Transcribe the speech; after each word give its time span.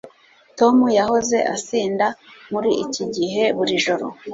tom 0.57 0.75
yahoze 0.97 1.37
asinda 1.55 2.07
muri 2.51 2.69
iki 2.83 3.03
gihe 3.15 3.43
buri 3.57 3.73
joro 3.85 4.05